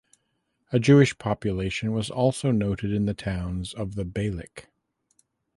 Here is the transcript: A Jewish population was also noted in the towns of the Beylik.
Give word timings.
A 0.71 0.79
Jewish 0.79 1.15
population 1.19 1.91
was 1.91 2.09
also 2.09 2.49
noted 2.49 2.91
in 2.91 3.05
the 3.05 3.13
towns 3.13 3.71
of 3.71 3.93
the 3.93 4.03
Beylik. 4.03 4.65